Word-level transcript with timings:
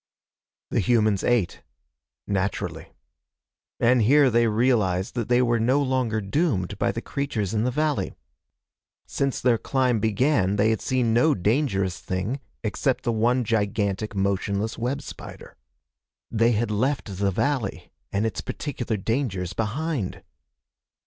The 0.71 0.79
humans 0.79 1.23
ate. 1.23 1.61
Naturally. 2.25 2.91
And 3.79 4.01
here 4.01 4.31
they 4.31 4.47
realized 4.47 5.13
that 5.13 5.29
they 5.29 5.43
were 5.43 5.59
no 5.59 5.79
longer 5.79 6.21
doomed 6.21 6.79
by 6.79 6.91
the 6.91 7.03
creatures 7.03 7.53
in 7.53 7.65
the 7.65 7.69
valley. 7.69 8.15
Since 9.05 9.39
their 9.41 9.59
climb 9.59 9.99
began 9.99 10.55
they 10.55 10.71
had 10.71 10.81
seen 10.81 11.13
no 11.13 11.35
dangerous 11.35 11.99
thing 11.99 12.39
except 12.63 13.03
the 13.03 13.11
one 13.11 13.43
gigantic, 13.43 14.15
motionless 14.15 14.75
web 14.75 15.03
spider. 15.03 15.55
They 16.31 16.53
had 16.53 16.71
left 16.71 17.19
the 17.19 17.29
valley 17.29 17.91
and 18.11 18.25
its 18.25 18.41
particular 18.41 18.97
dangers 18.97 19.53
behind. 19.53 20.23